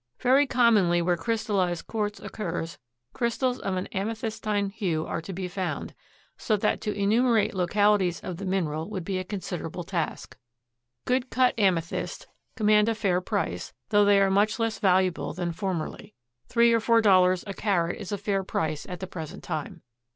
Very 0.17 0.47
commonly 0.47 0.99
where 0.99 1.15
crystallized 1.15 1.85
quartz 1.85 2.19
occurs, 2.19 2.79
crystals 3.13 3.59
of 3.59 3.75
an 3.75 3.87
amethystine 3.93 4.71
hue 4.71 5.05
are 5.05 5.21
to 5.21 5.31
be 5.31 5.47
found, 5.47 5.93
so 6.37 6.57
that 6.57 6.81
to 6.81 6.91
enumerate 6.95 7.53
localities 7.53 8.19
of 8.21 8.37
the 8.37 8.45
mineral 8.47 8.89
would 8.89 9.05
be 9.05 9.19
a 9.19 9.23
considerable 9.23 9.83
task. 9.83 10.37
Good 11.05 11.29
cut 11.29 11.53
amethysts 11.59 12.25
command 12.55 12.89
a 12.89 12.95
fair 12.95 13.21
price, 13.21 13.73
though 13.89 14.03
they 14.03 14.19
are 14.19 14.31
much 14.31 14.57
less 14.57 14.79
valuable 14.79 15.35
than 15.35 15.51
formerly. 15.51 16.15
Three 16.47 16.73
or 16.73 16.79
four 16.79 17.01
dollars 17.03 17.43
a 17.45 17.53
carat 17.53 18.01
is 18.01 18.11
a 18.11 18.17
fair 18.17 18.43
price 18.43 18.87
at 18.89 19.01
the 19.01 19.05
present 19.07 19.43
time. 19.43 19.83